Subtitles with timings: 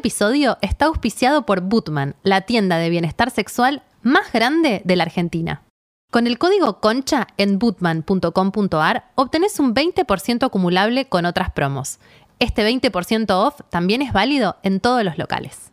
[0.00, 5.62] episodio está auspiciado por Bootman, la tienda de bienestar sexual más grande de la Argentina.
[6.10, 11.98] Con el código CONCHA en bootman.com.ar obtenés un 20% acumulable con otras promos.
[12.38, 15.70] Este 20% off también es válido en todos los locales.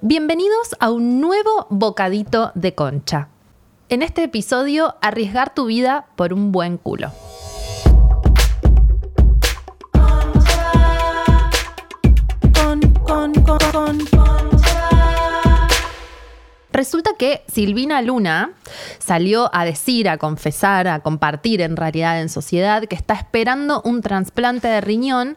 [0.00, 3.28] Bienvenidos a un nuevo bocadito de concha.
[3.90, 7.12] En este episodio, arriesgar tu vida por un buen culo.
[16.74, 18.50] Resulta que Silvina Luna
[18.98, 24.00] salió a decir, a confesar, a compartir en realidad en sociedad que está esperando un
[24.00, 25.36] trasplante de riñón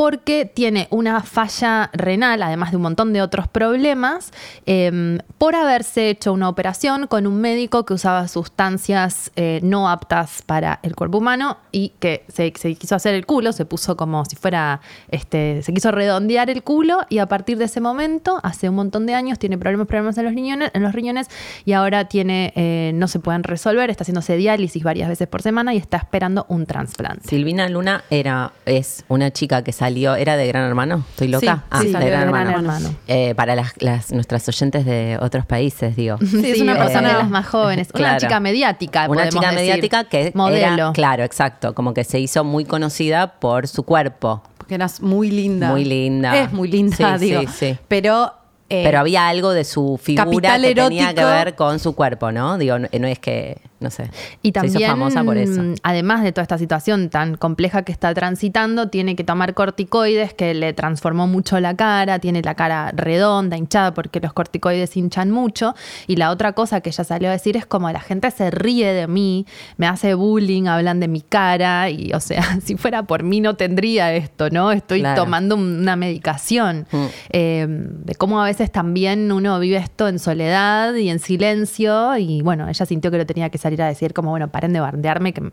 [0.00, 4.32] porque tiene una falla renal, además de un montón de otros problemas,
[4.64, 10.40] em, por haberse hecho una operación con un médico que usaba sustancias eh, no aptas
[10.46, 14.36] para el cuerpo humano y que se, quiso hacer el culo, se puso como si
[14.36, 18.76] fuera, este, se quiso redondear el culo y a partir de ese momento, hace un
[18.76, 21.28] montón de años, tiene problemas, problemas en los riñones, en los riñones
[21.66, 25.74] y ahora tiene, eh, no se pueden resolver, está haciéndose diálisis varias veces por semana
[25.74, 27.28] y está esperando un trasplante.
[27.28, 31.04] Silvina Luna era, es una chica que salió ¿era de Gran Hermano?
[31.10, 31.64] ¿Estoy loca?
[31.70, 32.94] ah, de Gran, Hermano.
[33.06, 36.18] Eh, para las, nuestras oyentes de otros países, digo.
[36.30, 37.88] Sí, es una persona de las más jóvenes.
[37.94, 40.92] Una chica mediática, Una chica mediática que Modelo.
[40.92, 44.42] claro, exacto, como que se hizo muy conocida por su cuerpo.
[44.56, 45.70] Porque era muy linda.
[45.70, 46.36] Muy linda.
[46.38, 47.42] Es muy linda, digo.
[47.88, 48.32] Pero
[48.72, 52.56] eh, Pero había algo de su figura que tenía que ver con su cuerpo, ¿no?
[52.56, 54.10] Digo, no, es que, no sé,
[54.42, 55.62] y también, se hizo famosa por eso.
[55.82, 60.54] Además de toda esta situación tan compleja que está transitando, tiene que tomar corticoides que
[60.54, 65.74] le transformó mucho la cara, tiene la cara redonda, hinchada, porque los corticoides hinchan mucho.
[66.06, 68.92] Y la otra cosa que ella salió a decir es como la gente se ríe
[68.92, 69.46] de mí,
[69.78, 73.56] me hace bullying, hablan de mi cara, y o sea, si fuera por mí no
[73.56, 74.72] tendría esto, ¿no?
[74.72, 76.86] Estoy tomando una medicación.
[76.90, 77.04] Mm.
[77.30, 82.42] Eh, de cómo a veces también uno vive esto en soledad y en silencio y
[82.42, 85.32] bueno, ella sintió que lo tenía que salir a decir como, bueno, paren de bardearme
[85.32, 85.50] que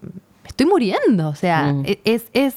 [0.57, 1.29] estoy muriendo.
[1.29, 1.85] O sea, mm.
[1.85, 2.55] e-, es, es,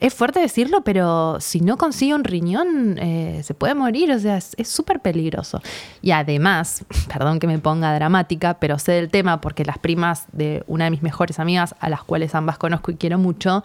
[0.00, 4.10] es, fuerte decirlo, pero si no consigue un riñón, eh, se puede morir.
[4.10, 5.60] O sea, es súper peligroso.
[6.02, 10.64] Y además, perdón que me ponga dramática, pero sé del tema porque las primas de
[10.66, 13.62] una de mis mejores amigas, a las cuales ambas conozco y quiero mucho,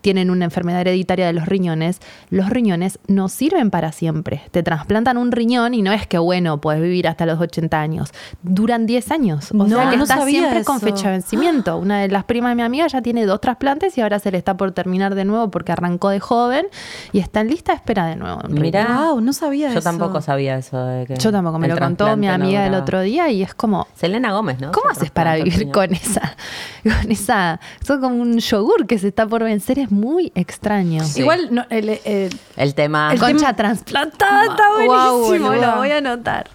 [0.00, 2.00] tienen una enfermedad hereditaria de los riñones.
[2.30, 4.42] Los riñones no sirven para siempre.
[4.50, 8.10] Te trasplantan un riñón y no es que, bueno, puedes vivir hasta los 80 años.
[8.42, 9.50] Duran 10 años.
[9.56, 11.78] O sea, que no estás siempre con fecha de vencimiento.
[11.78, 14.38] Una de las primas de mi amiga ya tiene dos trasplantes y ahora se le
[14.38, 16.66] está por terminar de nuevo porque arrancó de joven
[17.12, 18.40] y está en lista de espera de nuevo.
[18.48, 20.84] Mira, no sabía Yo tampoco sabía eso.
[20.84, 23.86] De que Yo tampoco, me lo contó mi amiga el otro día y es como...
[23.94, 24.72] Selena Gómez, ¿no?
[24.72, 26.36] ¿Cómo haces para vivir con esa,
[26.82, 27.60] con esa...
[27.84, 31.02] Son como un yogur que se está por vencer, es muy extraño.
[31.16, 33.12] Igual el, tema...
[33.12, 36.48] El concha trasplantada está buenísimo, lo voy a anotar.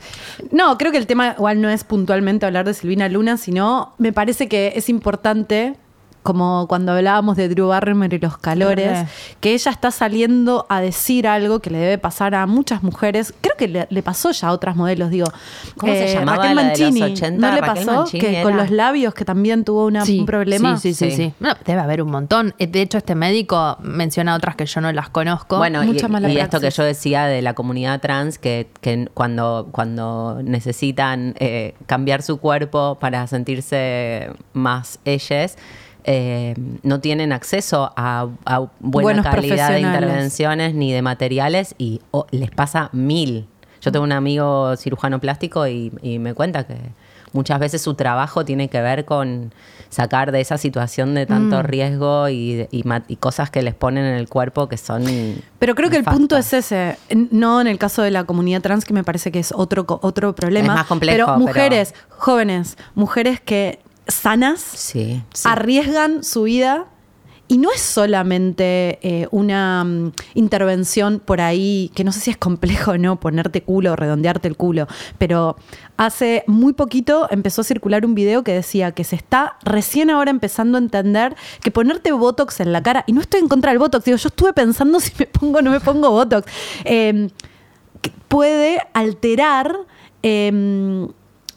[0.52, 4.14] No, creo que el tema igual no es puntualmente hablar de Silvina Luna, sino me
[4.14, 5.76] parece que es importante
[6.26, 9.08] como cuando hablábamos de Drew Barrymore y los calores,
[9.42, 13.32] que ella está saliendo a decir algo que le debe pasar a muchas mujeres.
[13.42, 15.28] Creo que le, pasó ya a otras modelos, digo.
[15.78, 17.48] ¿Cómo se eh, llamaba Raquel Mancini, de los 80?
[17.48, 20.78] ¿No le pasó que con los labios que también tuvo un problema?
[20.80, 21.32] Sí, sí, sí.
[21.64, 22.56] debe haber un montón.
[22.58, 25.60] Eh, de hecho, este médico menciona otras que yo no las conozco.
[25.60, 30.42] Bueno, y, y esto que yo decía de la comunidad trans, que, que cuando, cuando
[30.44, 35.56] necesitan eh, cambiar su cuerpo para sentirse más ellas,
[36.08, 38.28] eh, no tienen acceso a,
[38.80, 42.00] buena calidad de intervenciones ni de materiales y
[42.30, 43.48] les pasa mil.
[43.82, 46.78] Yo tengo un amigo cirujano plástico y, me cuenta que
[47.34, 49.52] muchas veces su trabajo tiene que ver con
[49.90, 51.64] sacar de esa situación de tanto mm.
[51.64, 52.68] riesgo y,
[53.20, 55.06] cosas que les ponen en el cuerpo que son.
[55.58, 56.98] Pero creo que el punto es ese,
[57.32, 60.36] no en el caso de la comunidad trans, que me parece que es otro, otro
[60.36, 60.68] problema.
[60.68, 61.26] Es más complejo.
[61.26, 64.94] Pero mujeres, jóvenes, mujeres que sanas,
[65.44, 66.88] arriesgan su vida
[67.48, 72.38] y no es solamente eh, una mm, intervención por ahí, que no sé si es
[72.38, 74.88] complejo o no, ponerte culo redondearte el culo,
[75.18, 75.56] pero
[75.98, 80.32] hace muy poquito empezó a circular un video que decía que se está recién ahora
[80.32, 83.80] empezando a entender que ponerte Botox en la cara, y no estoy en contra del
[83.80, 86.52] Botox, digo, yo estuve pensando si me pongo o no me pongo Botox,
[86.84, 87.30] em,
[88.28, 89.76] puede alterar...
[90.24, 91.08] Em,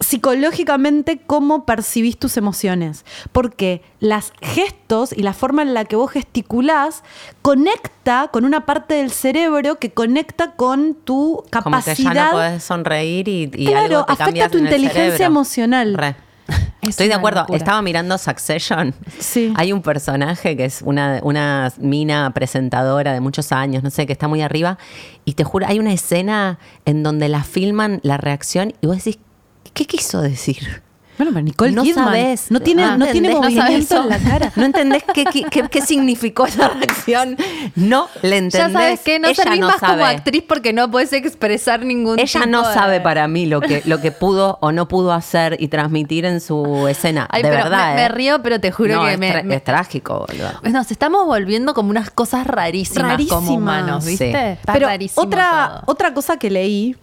[0.09, 3.05] psicológicamente cómo percibís tus emociones.
[3.31, 7.03] Porque los gestos y la forma en la que vos gesticulás
[7.43, 11.95] conecta con una parte del cerebro que conecta con tu capacidad.
[11.95, 16.17] Como que ya no podés sonreír y, claro, afecta tu inteligencia emocional.
[16.81, 17.45] Estoy de acuerdo.
[17.53, 18.95] Estaba mirando Succession.
[19.19, 19.53] Sí.
[19.57, 24.15] Hay un personaje que es una, una mina presentadora de muchos años, no sé, que
[24.15, 24.79] está muy arriba.
[25.27, 29.19] Y te juro, hay una escena en donde la filman la reacción y vos decís,
[29.73, 30.83] ¿qué quiso decir?
[31.17, 34.19] Bueno, pero Nicole no Kidman sabes, no tiene, ah, no tiene movimiento no en la
[34.21, 34.53] cara.
[34.55, 37.37] No entendés qué, qué, qué, significó esa reacción.
[37.75, 38.53] No le entendés.
[38.53, 39.93] Ya sabes que no Ella servís no más sabe.
[39.95, 43.61] como actriz porque no puedes expresar ningún Ella tipo no de- sabe para mí lo
[43.61, 47.27] que, lo que pudo o no pudo hacer y transmitir en su escena.
[47.33, 47.89] Ay, de pero verdad.
[47.89, 48.09] me, me ¿eh?
[48.11, 50.53] río, pero te juro No, que es, me, es trágico, boludo.
[50.71, 53.41] Nos estamos volviendo como unas cosas rarísimas, Rarísimas.
[53.41, 54.31] como humanos, ¿viste?
[54.31, 54.37] Sí.
[54.61, 55.93] Está Pero rarísimo otra, todo.
[55.93, 56.95] otra cosa que leí.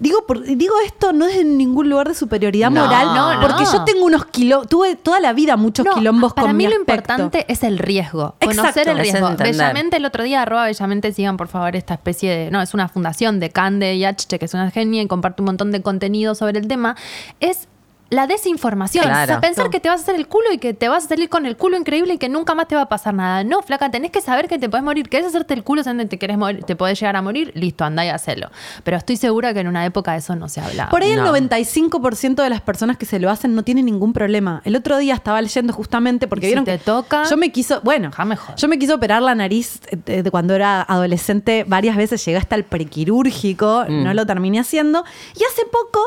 [0.00, 3.64] Digo, por- digo esto no es en ningún lugar de superioridad No, moral, no, porque
[3.64, 3.72] no.
[3.72, 6.70] yo tengo unos kilos, tuve toda la vida muchos No, quilombos para con mí mi
[6.72, 7.12] lo aspecto.
[7.12, 8.34] importante es el riesgo.
[8.40, 8.62] Exacto.
[8.62, 9.36] Conocer el Es riesgo.
[9.36, 12.50] Bellamente, el otro día, arroba Bellamente, sigan por favor esta especie de.
[12.50, 15.46] No, es una fundación de Cande y H, que es una genia y comparte un
[15.46, 16.96] montón de contenido sobre el tema.
[17.40, 17.68] Es.
[18.10, 19.04] La desinformación.
[19.04, 19.22] Claro.
[19.22, 21.08] O sea, pensar que te vas a hacer el culo y que te vas a
[21.08, 23.44] salir con el culo increíble y que nunca más te va a pasar nada.
[23.44, 25.08] No, flaca, tenés que saber que te puedes morir.
[25.08, 25.82] ¿Querés hacerte el culo?
[25.84, 26.64] ¿Sabes te querés morir?
[26.64, 27.52] ¿Te podés llegar a morir?
[27.54, 28.50] Listo, andá y hacelo.
[28.84, 30.90] Pero estoy segura que en una época eso no se hablaba.
[30.90, 31.34] Por ahí No.
[31.34, 34.60] el 95% de las personas que se lo hacen no tienen ningún problema.
[34.64, 37.24] El otro día estaba leyendo justamente porque ¿Y si vieron te que toca?
[37.30, 38.60] Yo me quiso, bueno, Ja, me jodas.
[38.60, 42.64] yo me quiso operar la nariz de cuando era adolescente varias veces, llegué hasta el
[42.64, 44.04] prequirúrgico, Mm.
[44.04, 45.04] no lo terminé haciendo
[45.34, 46.00] y hace poco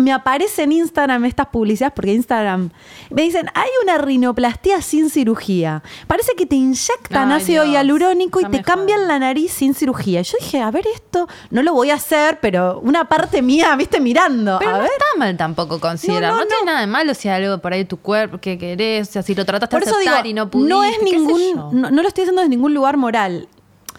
[0.00, 2.70] me aparece en Instagram estas publicidades porque Instagram
[3.10, 5.82] me dicen, hay una rinoplastia sin cirugía.
[6.06, 7.74] Parece que te inyectan Ay, ácido Dios.
[7.74, 10.22] hialurónico y te cambian la nariz sin cirugía.
[10.22, 14.00] Yo dije, a ver esto, no lo voy a hacer, pero una parte mía, viste,
[14.00, 14.56] mirando.
[14.58, 14.90] Pero a no ver.
[14.90, 16.30] está mal tampoco considerar.
[16.32, 18.38] No, No, no, tiene nada de malo si hay algo por ahí de tu cuerpo
[18.38, 20.68] que querés, o sea, si lo trataste de digo, aceptar y no pudiste.
[20.74, 23.48] no es ningún, no, no lo estoy diciendo desde ningún lugar moral.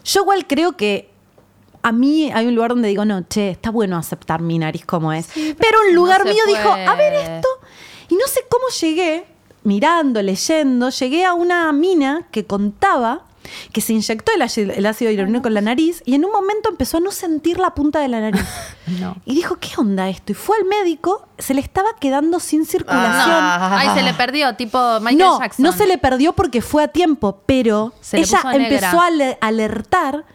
[0.03, 1.10] Yo igual creo que
[1.83, 5.11] a mí hay un lugar donde digo, no, che, está bueno aceptar mi nariz como
[5.13, 5.25] es.
[5.27, 7.47] Sí, pero pero un lugar mío dijo, a ver esto.
[8.09, 9.25] Y no sé cómo llegué,
[9.63, 13.25] mirando, leyendo, llegué a una mina que contaba
[13.73, 16.69] que se inyectó el, ácido- el ácido hialurónico en la nariz y en un momento
[16.69, 18.41] empezó a no sentir la punta de la nariz.
[18.99, 19.15] No.
[19.25, 20.33] Y dijo, ¿qué onda esto?
[20.33, 23.29] Y fue al médico, se le estaba quedando sin circulación.
[23.29, 23.77] Ah.
[23.79, 25.63] Ay, se le perdió, tipo Michael no, Jackson.
[25.63, 30.25] no se le perdió porque fue a tiempo, pero ella empezó a ale- alertar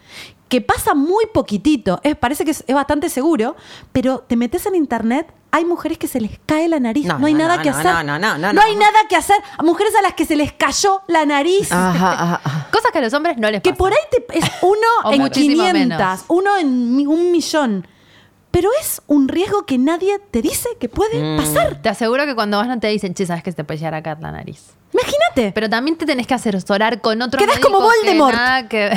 [0.49, 3.57] que pasa muy poquitito, es, parece que es, es bastante seguro,
[3.93, 7.27] pero te metes en internet, hay mujeres que se les cae la nariz, no, No,
[7.27, 7.93] hay no, nada no, que no, hacer.
[7.93, 8.61] no, no, no, no, No no.
[8.63, 9.37] hay nada que hacer.
[9.59, 11.73] A mujeres a las que se les cayó la nariz.
[11.73, 12.69] Ajá, ajá, ajá.
[12.71, 13.79] Cosas que a los hombres no les Que pasan.
[13.79, 14.77] por ahí te- es uno
[15.13, 16.25] en muchísimo 500, menos.
[16.29, 17.89] uno en un millón.
[18.51, 21.37] Pero es un riesgo que nadie te dice que puede Mm.
[21.39, 21.83] pasar.
[21.83, 23.95] Te aseguro que cuando vas no te dicen, che, sabes que se te puede llegar
[23.95, 24.63] a caer la nariz.
[24.93, 25.53] Imagínate.
[25.53, 28.35] Pero también te tenés que asesorar con otro Quedás médico como que Voldemort.
[28.35, 28.91] nada que-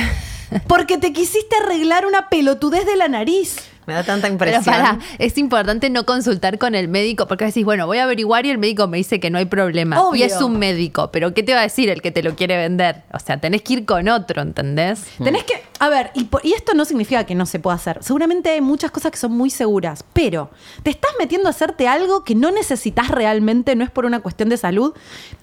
[0.68, 3.58] Porque te quisiste arreglar una pelotudez de la nariz.
[3.90, 4.64] Me da tanta Pero impresión.
[4.66, 8.52] para, es importante no consultar con el médico porque decís, bueno, voy a averiguar y
[8.52, 10.00] el médico me dice que no hay problema.
[10.04, 10.20] Obvio.
[10.20, 12.56] Y es un médico, pero ¿qué te va a decir el que te lo quiere
[12.56, 13.02] vender?
[13.12, 15.06] O sea, tenés que ir con otro, ¿entendés?
[15.24, 17.98] Tenés que, a ver, y esto no significa que no se pueda hacer.
[18.04, 20.52] Seguramente hay muchas cosas que son muy seguras, pero
[20.84, 24.50] te estás metiendo a hacerte algo que no necesitas realmente, no es por una cuestión
[24.50, 24.94] de salud.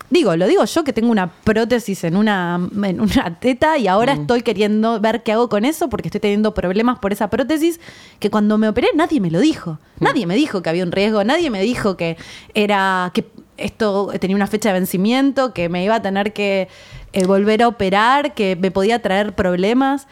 [0.09, 4.13] Digo, lo digo yo que tengo una prótesis en una, en una teta y ahora
[4.13, 7.81] estoy queriendo ver qué hago con eso porque estoy teniendo problemas por esa prótesis
[8.21, 9.79] que cuando me operé nadie me lo dijo.
[9.99, 12.17] Nadie me dijo que había un riesgo, nadie me dijo que
[12.55, 13.27] era que
[13.57, 16.69] esto tenía una fecha de vencimiento, que me iba a tener que
[17.13, 20.07] eh, volver a operar, que me podía traer problemas.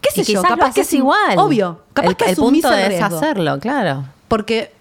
[0.00, 0.42] ¿Qué sé y yo?
[0.42, 1.38] Capaz lo que sí, igual.
[1.38, 1.80] Obvio.
[1.94, 4.04] Capaz el, que el punto el es hacerlo, claro.
[4.28, 4.72] Porque,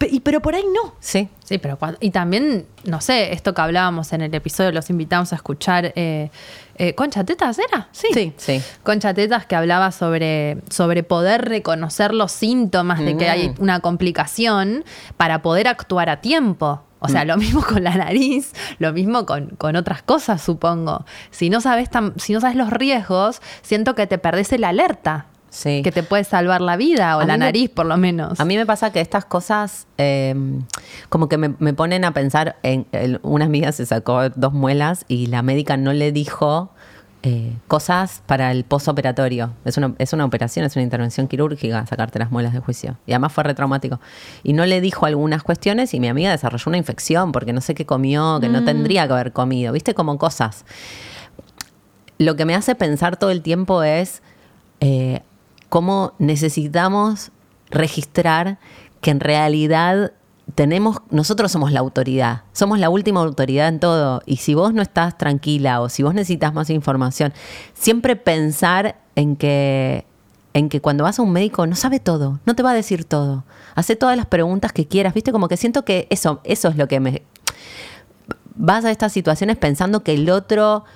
[0.00, 0.94] y, pero por ahí no.
[1.00, 1.28] Sí.
[1.44, 5.32] Sí, pero cuando- y también, no sé, esto que hablábamos en el episodio, los invitamos
[5.32, 6.30] a escuchar eh,
[6.76, 7.88] eh, Concha Tetas, ¿era?
[7.92, 8.32] Sí.
[8.36, 8.62] Sí.
[8.82, 13.30] Concha Tetas que hablaba sobre, sobre poder reconocer los síntomas de que Mm.
[13.30, 14.84] hay una complicación
[15.16, 16.82] para poder actuar a tiempo.
[16.98, 21.04] O sea, lo mismo con la nariz, lo mismo con, con otras cosas, supongo.
[21.30, 25.26] Si no sabes tan- si no sabes los riesgos, siento que te perdés el alerta.
[25.50, 25.80] Sí.
[25.82, 28.38] Que te puede salvar la vida, o A la me- nariz, por lo menos.
[28.40, 30.34] A mí me pasa que estas cosas eh,
[31.08, 32.86] como que me, me ponen a pensar en,
[33.22, 36.70] una amiga se sacó dos muelas y la médica no le dijo
[37.22, 39.52] eh, cosas para el posoperatorio.
[39.64, 42.98] Es una, es una operación, es una intervención quirúrgica sacarte las muelas de juicio.
[43.06, 43.98] Y además fue retraumático.
[44.42, 47.74] Y no le dijo algunas cuestiones y mi amiga desarrolló una infección porque no sé
[47.74, 49.72] qué comió, que no tendría que haber comido.
[49.72, 49.94] ¿Viste?
[49.94, 50.64] Como cosas.
[52.18, 54.22] Lo que me hace pensar todo el tiempo es
[54.80, 55.20] eh,
[55.76, 57.32] cómo necesitamos
[57.68, 58.58] registrar
[59.02, 60.12] que en realidad
[60.54, 64.22] tenemos, nosotros somos la autoridad, somos la última autoridad en todo.
[64.24, 67.34] Y si vos no estás tranquila o si vos necesitas más información,
[67.74, 70.06] siempre pensar en que,
[70.54, 73.04] en que cuando vas a un médico no sabe todo, no te va a decir
[73.04, 73.44] todo.
[73.74, 75.30] Hace todas las preguntas que quieras, ¿viste?
[75.30, 77.22] Como que siento que eso, eso es lo que me,
[78.54, 80.86] vas a estas situaciones pensando que el otro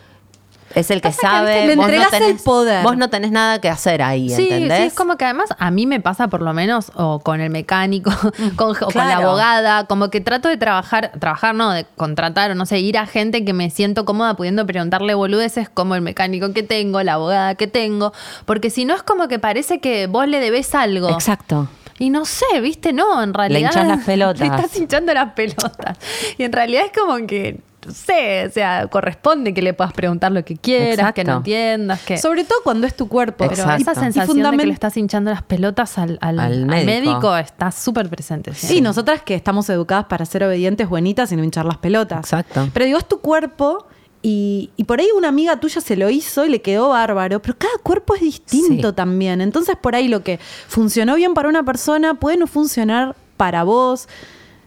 [0.75, 1.67] es el que sabe.
[1.67, 2.83] le entregas el poder.
[2.83, 4.79] Vos no tenés nada que hacer ahí, sí, ¿entendés?
[4.79, 7.51] Sí, es como que además a mí me pasa por lo menos, o con el
[7.51, 8.11] mecánico,
[8.57, 12.55] con, o con la abogada, como que trato de trabajar, trabajar no, de contratar o
[12.55, 16.53] no sé, ir a gente que me siento cómoda pudiendo preguntarle boludeces como el mecánico
[16.53, 18.13] que tengo, la abogada que tengo,
[18.47, 21.11] porque si no es como que parece que vos le debes algo.
[21.11, 21.69] Exacto.
[21.99, 23.61] Y no sé, viste, no, en realidad.
[23.61, 24.41] Le hinchas las pelotas.
[24.41, 25.99] Le estás hinchando las pelotas.
[26.39, 30.33] Y en realidad es como que no sé, o sea, corresponde que le puedas preguntar
[30.33, 32.19] lo que quieras, que no entiendas, que...
[32.19, 33.47] Sobre todo cuando es tu cuerpo.
[33.49, 36.19] Pero esa sensación de que le estás hinchando las pelotas al,
[36.67, 37.37] médico.
[37.37, 38.55] está súper presente.
[38.55, 42.21] Sí, nosotras que estamos educadas para ser obedientes, buenitas y no hinchar las pelotas.
[42.21, 42.69] Exacto.
[42.73, 43.87] Pero digo, es tu cuerpo
[44.23, 47.79] y, por ahí una amiga tuya se lo hizo y le quedó bárbaro, pero cada
[47.83, 49.41] cuerpo es distinto también.
[49.41, 54.09] Entonces por ahí lo que funcionó bien para una persona puede no funcionar para vos.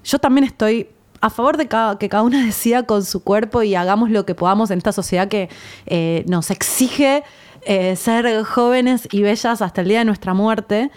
[0.04, 0.90] Yo también estoy
[1.24, 4.70] a favor de que cada una decida con su cuerpo y hagamos lo que podamos
[4.72, 5.50] en esta sociedad que
[5.86, 7.24] eh, nos exige
[7.62, 10.92] eh, ser jóvenes y bellas hasta el día de nuestra muerte,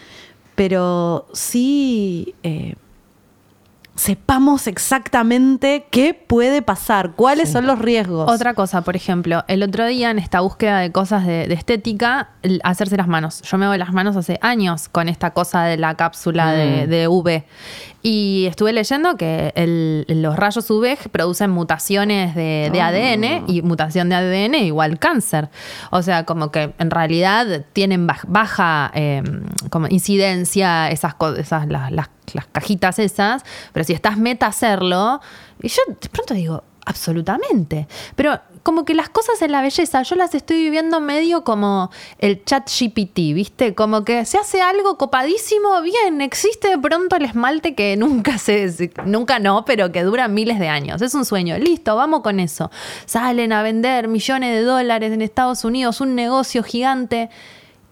[0.56, 2.74] pero sí eh,
[3.96, 8.30] sepamos exactamente qué puede pasar, cuáles son los riesgos.
[8.30, 12.30] Otra cosa, por ejemplo, el otro día en esta búsqueda de cosas de, estética,
[12.62, 13.42] hacerse las manos.
[13.42, 16.90] Yo me hago las manos hace años con esta cosa de la cápsula de, mm.
[16.90, 17.44] de, UV.
[18.02, 19.52] Y estuve leyendo que
[20.08, 23.44] los rayos UV producen mutaciones de, ADN ah.
[23.48, 25.48] y mutación de ADN igual cáncer.
[25.90, 32.08] O sea, como que en realidad tienen baja, em, como incidencia esas cosas, las, las
[32.34, 35.20] las cajitas esas, pero si estás meta a hacerlo,
[35.62, 37.88] y yo de pronto digo, absolutamente.
[38.14, 42.44] Pero como que las cosas en la belleza, yo las estoy viviendo medio como el
[42.44, 43.74] chat GPT, ¿viste?
[43.74, 48.90] Como que se hace algo copadísimo, bien, existe de pronto el esmalte que nunca se,
[49.04, 51.02] nunca no, pero que dura miles de años.
[51.02, 52.70] Es un sueño, listo, vamos con eso.
[53.04, 57.28] Salen a vender millones de dólares en Estados Unidos, un negocio gigante,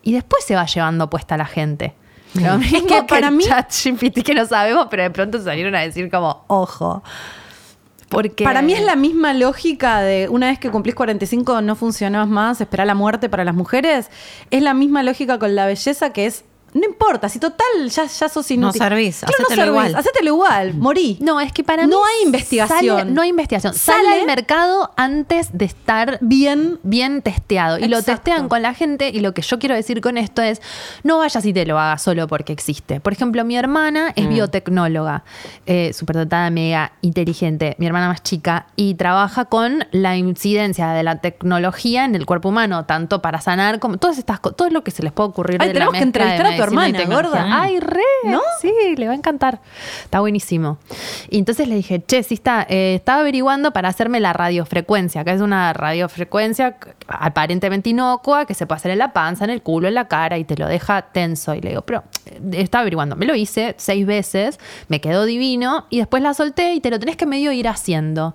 [0.03, 1.95] y después se va llevando puesta la gente
[2.35, 3.45] es que para mí.
[3.45, 7.03] Chat GPT que no sabemos, pero de pronto salieron a decir como, ojo.
[8.09, 8.45] Porque...
[8.45, 12.61] Para mí es la misma lógica de una vez que cumplís 45 no funcionás más,
[12.61, 14.11] esperar la muerte para las mujeres.
[14.51, 18.29] Es la misma lógica con la belleza que es no importa, si total ya, ya
[18.29, 18.81] sos inútil.
[18.81, 19.95] No servís, hacételo igual.
[19.95, 21.17] Hacételo igual, morí.
[21.21, 22.03] No, es que para no mí.
[22.09, 23.15] hay investigación.
[23.15, 23.75] no hay investigación.
[23.75, 27.79] Sale, al mercado antes de estar bien, bien testeado.
[27.79, 29.11] Y lo testean con la gente.
[29.11, 30.61] Y lo que yo quiero decir con esto es:
[31.05, 32.99] no vayas y te lo hagas solo porque existe.
[32.99, 34.31] Por ejemplo, mi hermana es mm.
[34.31, 35.23] biotecnóloga,
[35.67, 41.21] eh, dotada, mega inteligente, mi hermana más chica, y trabaja con la incidencia de la
[41.21, 44.91] tecnología en el cuerpo humano, tanto para sanar como todas estas cosas, todo lo que
[44.91, 47.47] se les puede ocurrir de tenemos que entrevistar a tu hermana, gorda.
[47.51, 48.01] Ay, re.
[48.25, 48.41] ¿No?
[48.61, 49.61] Sí, le va a encantar.
[50.03, 50.79] Está buenísimo.
[51.31, 55.33] Y entonces le dije, che, sí está, eh, estaba averiguando para hacerme la radiofrecuencia, que
[55.33, 59.89] es una radiofrecuencia aparentemente inocua que se puede hacer en la panza, en el culo,
[59.89, 61.55] en la cara y te lo deja tenso.
[61.55, 63.17] Y le digo, pero eh, estaba averiguando.
[63.17, 66.99] Me lo hice seis veces, me quedó divino y después la solté y te lo
[66.99, 68.35] tenés que medio ir haciendo.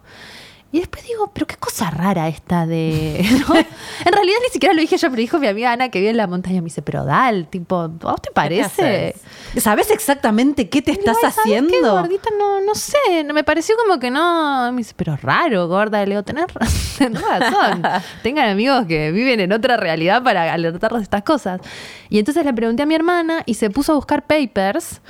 [0.72, 3.20] Y después digo, pero qué cosa rara esta de.
[4.06, 6.18] En realidad ni siquiera lo dije yo, pero dijo mi amiga Ana que vive en
[6.18, 6.62] la montaña.
[6.62, 9.16] Me dice, pero Dal, tipo, ¿a vos te parece?
[9.58, 11.72] ¿Sabes exactamente qué te estás haciendo?
[11.72, 12.30] Qué, gordita?
[12.38, 12.98] No, no sé.
[13.34, 14.72] Me pareció como que no.
[14.72, 16.00] Me dice, pero raro, gorda.
[16.06, 16.46] Le digo, tenés
[17.00, 17.84] razón.
[18.24, 21.62] Tengan amigos que viven en otra realidad para alertarlos de estas cosas.
[22.10, 25.02] Y entonces le pregunté a mi hermana y se puso a buscar papers.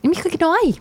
[0.00, 0.80] Y me dijo que no hay.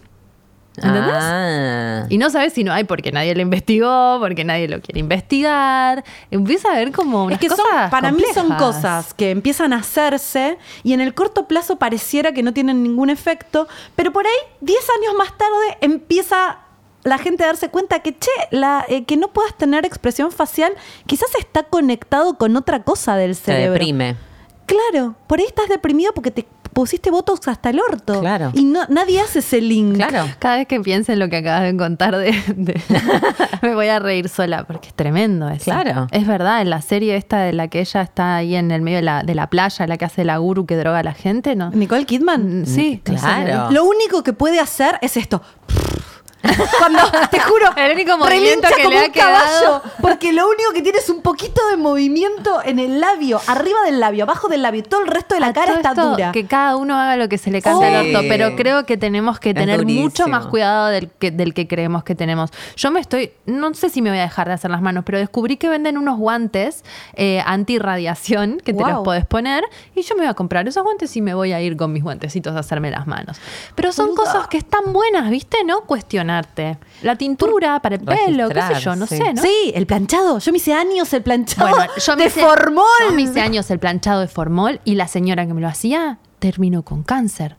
[0.78, 1.16] ¿Entendés?
[1.18, 2.06] Ah.
[2.08, 6.04] Y no sabes si no hay porque nadie lo investigó, porque nadie lo quiere investigar.
[6.30, 9.78] Empieza a ver como unas es que cosas para mí son cosas que empiezan a
[9.78, 14.34] hacerse y en el corto plazo pareciera que no tienen ningún efecto, pero por ahí
[14.62, 16.60] 10 años más tarde empieza
[17.04, 20.74] la gente a darse cuenta que, che, la, eh, que no puedas tener expresión facial
[21.08, 23.74] quizás está conectado con otra cosa del cerebro.
[23.74, 24.16] Te deprime.
[24.68, 26.46] Claro, por ahí estás deprimido porque te
[26.78, 28.20] pusiste botox hasta el orto.
[28.20, 28.52] Claro.
[28.54, 29.96] Y no, nadie hace ese link.
[29.96, 30.28] Claro.
[30.38, 32.40] Cada vez que piense en lo que acabas de contar, de,
[33.64, 35.64] me voy a reír sola, porque es tremendo eso.
[35.64, 36.06] Claro.
[36.12, 38.98] Es verdad, en la serie esta de la que ella está ahí en el medio
[38.98, 41.56] de la, de la playa, la que hace la guru que droga a la gente,
[41.56, 41.72] ¿no?
[41.72, 42.68] Nicole Kidman.
[42.68, 43.72] Sí, claro.
[43.72, 45.42] Lo único que puede hacer es esto.
[46.80, 47.00] Cuando,
[47.30, 49.84] te juro, el único movimiento que le ha quedado.
[50.02, 54.00] porque lo único que tiene es un poquito de movimiento en el labio, arriba del
[54.00, 56.32] labio, abajo del labio, todo el resto de la cara está dura.
[56.32, 59.40] Que cada uno haga lo que se le cante al orto, pero creo que tenemos
[59.40, 62.52] que tener mucho más cuidado del que, del que creemos que tenemos.
[62.76, 65.18] Yo me estoy, no sé si me voy a dejar de hacer las manos, pero
[65.18, 69.64] descubrí que venden unos guantes eh, anti-radiación que te los puedes poner
[69.96, 72.04] y yo me voy a comprar esos guantes y me voy a ir con mis
[72.04, 73.38] guantecitos a hacerme las manos.
[73.76, 75.58] Pero son cosas que están buenas, ¿viste?
[75.66, 76.78] No cuestionar ponerte?
[77.02, 79.42] La tintura para el pelo, qué sé yo, no sé, ¿no?
[79.42, 80.40] Sí, el planchado.
[80.40, 82.86] Yo me hice años el planchado bueno, yo me de formol.
[83.10, 86.20] Yo me hice años el planchado de formol y la señora que me lo hacía
[86.40, 87.58] terminó con cáncer.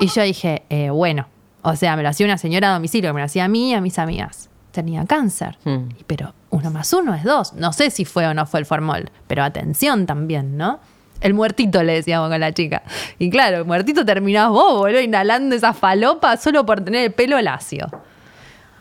[0.00, 1.26] Y yo dije, eh, bueno,
[1.62, 3.74] o sea, me lo hacía una señora a domicilio, me lo hacía a mí y
[3.74, 4.48] a mis amigas.
[4.72, 5.58] Tenía cáncer.
[5.64, 5.90] Hmm.
[6.06, 7.52] Pero uno más uno es dos.
[7.54, 10.80] No sé si fue o no fue el formol, pero atención también, ¿no?
[11.22, 12.82] El muertito le decíamos con la chica.
[13.18, 17.40] Y claro, el muertito terminás vos, boludo, inhalando esa falopa solo por tener el pelo
[17.40, 17.88] lacio.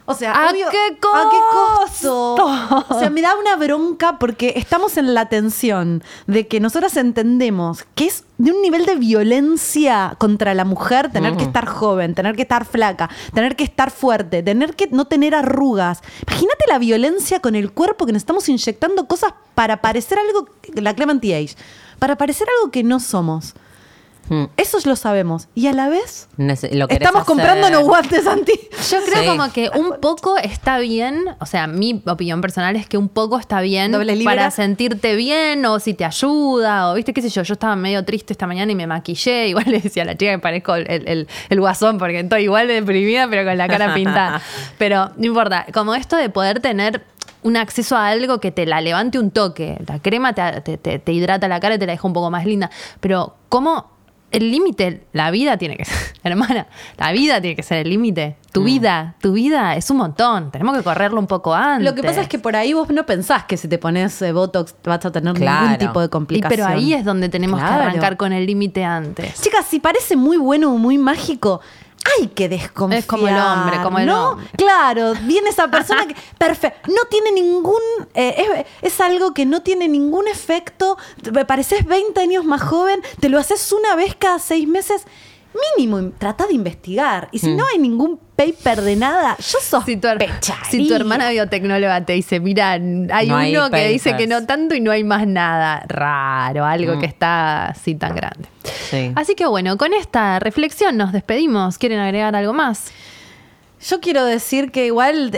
[0.06, 2.36] O sea, ¿a qué costo?
[2.90, 7.86] O sea, me da una bronca porque estamos en la tensión de que nosotras entendemos
[7.96, 12.36] que es de un nivel de violencia contra la mujer tener que estar joven, tener
[12.36, 16.02] que estar flaca, tener que estar fuerte, tener que no tener arrugas.
[16.28, 20.96] Imagínate la violencia con el cuerpo que nos estamos inyectando cosas para parecer algo, la
[20.96, 21.56] crema anti-age,
[22.02, 23.54] para parecer algo que no somos.
[24.28, 24.46] Hmm.
[24.58, 25.50] Eso lo sabemos.
[25.54, 26.28] Y a la vez
[26.90, 28.54] estamos comprando los guantes anti.
[28.90, 32.98] Yo creo como que un poco está bien, o sea, mi opinión personal es que
[32.98, 37.30] un poco está bien para sentirte bien o si te ayuda o viste qué sé
[37.30, 37.44] yo.
[37.44, 39.48] Yo estaba medio triste esta mañana y me maquillé.
[39.50, 42.76] Igual le decía a la chica que parezco el, el, guasón porque estoy igual de
[42.76, 44.42] deprimida pero con la cara pintada.
[44.80, 47.04] pero no importa, como esto de poder tener
[47.44, 49.78] un acceso a algo que te la levante un toque.
[49.88, 52.46] La crema te, te, te, hidrata la cara y te la deja un poco más
[52.46, 52.70] linda.
[53.00, 53.92] Pero, ¿cómo
[54.32, 56.68] el límite, la vida tiene que ser, hermana,
[56.98, 58.38] la vida tiene que ser el límite.
[58.52, 58.66] Tu mm.
[58.66, 60.52] vida, tu vida es un montón.
[60.52, 61.86] Tenemos que correrlo un poco antes.
[61.86, 64.32] Lo que pasa es que por ahí vos no pensás que si te pones eh,
[64.32, 66.50] Botox vas a tener ningún tipo de complicación.
[66.50, 69.42] pero ahí es donde tenemos que arrancar con el límite antes.
[69.42, 71.62] Chicas, si parece muy bueno o muy mágico,
[72.20, 73.00] hay que desconfiar.
[73.00, 74.38] Es como el hombre, como el ¿no?
[74.58, 77.82] Claro, viene esa persona que, perfecto, no tiene ningún,
[78.14, 80.98] eh, es, algo que no tiene ningún efecto,
[81.32, 85.06] me pareces 20 años más joven, te lo haces una vez cada seis meses,
[85.78, 87.30] mínimo, trata de investigar.
[87.32, 87.58] Y si mm.
[87.58, 90.08] no hay ningún paper de nada, yo soy si tu,
[90.70, 94.80] si tu hermana biotecnóloga te dice, mira, hay uno que dice que no tanto y
[94.80, 97.10] no hay más nada raro, algo que mm.
[97.10, 98.48] está así tan grande.
[99.16, 101.78] Así que bueno, con esta reflexión nos despedimos.
[101.78, 102.92] ¿Quieren agregar algo más?
[103.88, 105.32] Yo quiero decir que igual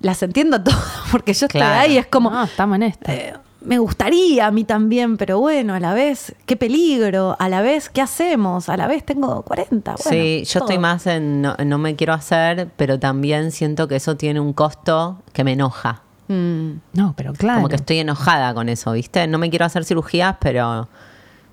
[0.00, 2.30] las entiendo todas, porque yo estoy ahí, es como...
[2.30, 3.12] No, estamos en esta.
[3.14, 7.60] Eh, me gustaría a mí también, pero bueno, a la vez, qué peligro, a la
[7.62, 8.68] vez, ¿qué hacemos?
[8.68, 9.96] A la vez tengo 40.
[9.98, 14.40] sí, yo estoy más en no, me quiero hacer, pero también siento que eso tiene
[14.40, 16.02] un costo que me enoja.
[16.28, 16.80] Mm.
[16.92, 17.58] no, pero claro.
[17.58, 19.26] Como que estoy enojada con eso, ¿viste?
[19.26, 20.88] No me quiero hacer cirugías, pero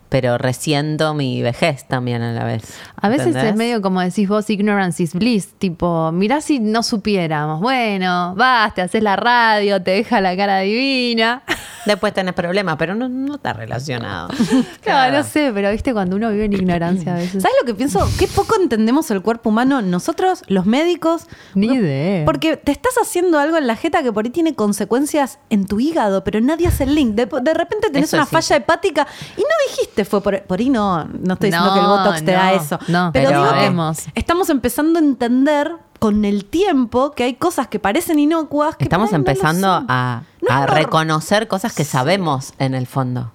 [0.10, 2.64] pero resiento mi vejez también a la vez.
[3.00, 7.62] A veces es medio como decís vos, ignorance is bliss, tipo, mirá si no supiéramos,
[7.62, 11.44] bueno, vas, te haces la radio, te deja la cara divina.
[11.86, 14.28] Después tenés problemas, pero no, no está relacionado.
[14.82, 17.42] claro, no sé, pero viste cuando uno vive en ignorancia a veces.
[17.42, 18.06] ¿Sabes lo que pienso?
[18.20, 21.28] Qué poco entendemos el cuerpo humano nosotros, los médicos.
[21.56, 22.26] Ni idea.
[22.26, 25.80] Porque te estás haciendo algo en la jeta que por ahí tiene consecuencias en tu
[25.80, 27.16] hígado, pero nadie hace el link.
[27.16, 31.34] De, repente tenés una falla hepática y no dijiste fue por, por ahí no, no
[31.34, 32.80] estoy diciendo que el Botox te da eso.
[32.88, 37.80] No, pero, digo que estamos empezando a entender con el tiempo que hay cosas que
[37.80, 38.76] parecen inocuas.
[38.76, 40.24] Que estamos empezando a,
[40.68, 43.32] reconocer cosas que sabemos en el fondo.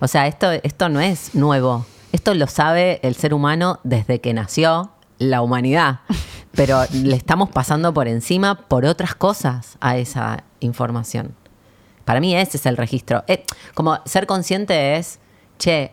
[0.00, 1.84] O sea, esto, esto no es nuevo.
[2.12, 6.00] Esto lo sabe el ser humano desde que nació la humanidad.
[6.52, 11.34] Pero le estamos pasando por encima por otras cosas a esa información.
[12.04, 13.24] Para mí ese es el registro.
[13.26, 15.18] Eh, como ser consciente es,
[15.58, 15.92] che,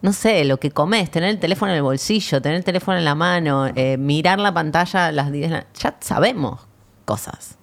[0.00, 3.04] no sé, lo que comes, tener el teléfono en el bolsillo, tener el teléfono en
[3.04, 6.66] la mano, eh, mirar la pantalla las 10, ya sabemos
[7.04, 7.58] cosas.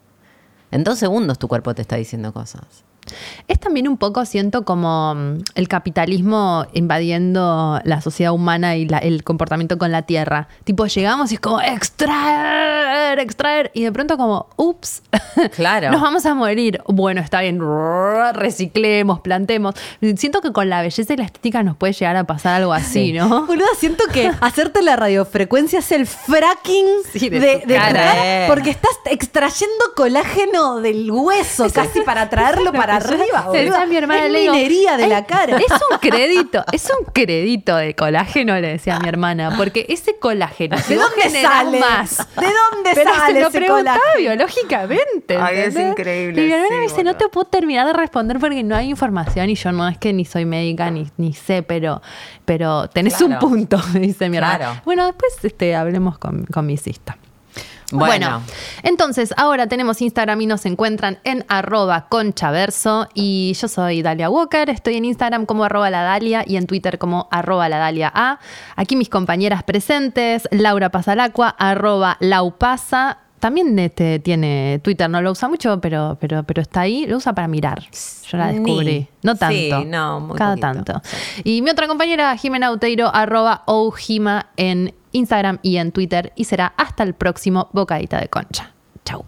[0.72, 2.84] En dos segundos tu cuerpo te está diciendo cosas.
[3.48, 9.24] Es también un poco, siento, como mm, el capitalismo invadiendo la sociedad humana y el
[9.24, 10.48] comportamiento con la tierra.
[10.64, 15.04] Tipo, llegamos y es como extraer, extraer, y de pronto como, ups,
[15.56, 15.92] claro.
[15.92, 16.82] nos vamos a morir.
[16.88, 17.60] Bueno, está bien,
[18.34, 19.76] reciclemos, plantemos.
[20.16, 23.14] Siento que con la belleza y la estética nos puede llegar a pasar algo así,
[23.14, 23.46] ¿no?
[23.48, 30.82] Boluda, siento que hacerte la radiofrecuencia es el fracking de, cara, porque estás extrayendo colágeno
[30.82, 35.58] del hueso casi para traerlo para arriba, mi hermana, es minería de la cara.
[35.58, 40.18] Es un crédito, es un crédito de colágeno, le decía a mi hermana, porque ese
[40.18, 41.80] colágeno, ¿de dónde sale?
[41.80, 45.38] Más, ¿De dónde Pero sale se lo preguntaba biológicamente.
[45.38, 46.42] Ay, es increíble.
[46.42, 49.50] Y mi hermana me dice, no te puedo terminar de responder porque no hay información
[49.50, 52.02] y yo no es que ni soy médica ni, ni sé, pero,
[52.46, 54.82] pero tenés un punto, dice mi hermana.
[54.86, 57.18] Bueno, después este, hablemos con, con mi cista.
[57.92, 58.42] Bueno.
[58.84, 64.70] entonces ahora tenemos Instagram y nos encuentran en arroba conchaverso y yo soy Dalia Walker,
[64.70, 68.40] estoy en Instagram como arroba la Dalia y en Twitter como arroba la Dalia A.
[68.76, 75.48] Aquí mis compañeras presentes, Laura Pasalacua, arroba laupasa, también este, tiene Twitter, no lo usa
[75.48, 77.84] mucho, pero, pero, pero está ahí, lo usa para mirar.
[78.28, 79.08] Yo la descubrí.
[79.22, 79.56] No tanto.
[79.56, 81.00] Sí, no, muy Cada tanto.
[81.44, 86.32] Y mi otra compañera, Jimena Uteiro, arroba Ojima en Instagram y en Twitter.
[86.36, 88.72] Y será hasta el próximo Bocadita de Concha.
[89.04, 89.26] Chau.